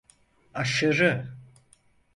Aşırı! 0.53 1.29